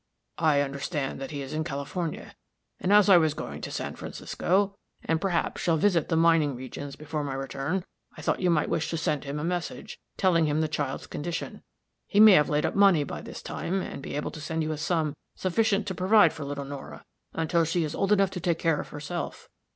"I 0.39 0.61
understand 0.61 1.21
that 1.21 1.29
he 1.29 1.43
is 1.43 1.53
in 1.53 1.63
California; 1.63 2.33
and 2.79 2.91
as 2.91 3.07
I 3.07 3.13
am 3.23 3.29
going 3.35 3.61
to 3.61 3.69
San 3.69 3.93
Francisco, 3.95 4.73
and 5.05 5.21
perhaps 5.21 5.61
shall 5.61 5.77
visit 5.77 6.09
the 6.09 6.15
mining 6.15 6.55
regions 6.55 6.95
before 6.95 7.23
my 7.23 7.35
return, 7.35 7.85
I 8.17 8.23
thought 8.23 8.39
you 8.41 8.49
might 8.49 8.67
wish 8.67 8.89
to 8.89 8.97
send 8.97 9.25
him 9.25 9.37
a 9.37 9.43
message, 9.43 9.99
telling 10.17 10.47
him 10.47 10.59
the 10.59 10.67
child's 10.67 11.05
condition. 11.05 11.61
He 12.07 12.19
may 12.19 12.31
have 12.33 12.49
laid 12.49 12.65
up 12.65 12.73
money 12.73 13.03
by 13.03 13.21
this 13.21 13.43
time, 13.43 13.79
and 13.83 14.01
be 14.01 14.15
able 14.15 14.31
to 14.31 14.41
send 14.41 14.63
you 14.63 14.71
a 14.71 14.77
sum 14.79 15.13
sufficient 15.35 15.85
to 15.85 15.93
provide 15.93 16.33
for 16.33 16.45
little 16.45 16.65
Nora 16.65 17.05
until 17.33 17.63
she 17.63 17.83
is 17.83 17.93
old 17.93 18.11
enough 18.11 18.31
to 18.31 18.39
take 18.39 18.57
care 18.57 18.81
of 18.81 18.89
herself." 18.89 19.49